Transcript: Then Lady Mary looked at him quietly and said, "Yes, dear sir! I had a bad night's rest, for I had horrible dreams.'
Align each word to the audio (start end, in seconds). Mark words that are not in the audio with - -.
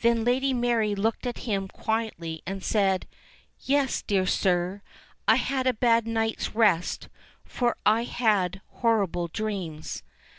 Then 0.00 0.24
Lady 0.24 0.54
Mary 0.54 0.94
looked 0.94 1.26
at 1.26 1.40
him 1.40 1.68
quietly 1.68 2.40
and 2.46 2.64
said, 2.64 3.06
"Yes, 3.58 4.00
dear 4.00 4.24
sir! 4.24 4.80
I 5.28 5.36
had 5.36 5.66
a 5.66 5.74
bad 5.74 6.06
night's 6.06 6.54
rest, 6.54 7.10
for 7.44 7.76
I 7.84 8.04
had 8.04 8.62
horrible 8.68 9.28
dreams.' 9.28 10.02